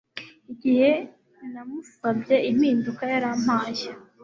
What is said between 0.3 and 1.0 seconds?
Igihe